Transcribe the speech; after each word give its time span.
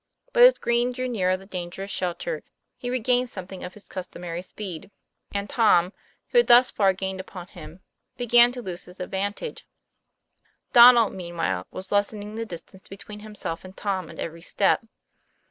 But 0.33 0.41
as 0.41 0.57
Green 0.57 0.91
drew 0.93 1.07
nearer 1.07 1.37
the 1.37 1.45
dangerous 1.45 1.91
shelter, 1.91 2.41
he 2.75 2.89
regained 2.89 3.29
something 3.29 3.63
of 3.63 3.75
his 3.75 3.87
customary 3.87 4.41
speed; 4.41 4.89
and 5.31 5.47
Tom, 5.47 5.93
who 6.29 6.39
had 6.39 6.47
thus 6.47 6.71
far 6.71 6.91
gained 6.91 7.19
upon 7.19 7.45
him, 7.49 7.81
began 8.17 8.51
to 8.53 8.63
lose 8.63 8.85
his 8.85 8.99
advantage; 8.99 9.67
Donnel, 10.73 11.11
meanwhile, 11.11 11.67
was 11.69 11.91
lessening 11.91 12.33
the 12.33 12.47
distance 12.47 12.87
between 12.87 13.19
himself 13.19 13.63
and 13.63 13.77
Tom 13.77 14.09
at 14.09 14.17
every 14.17 14.41
step. 14.41 14.83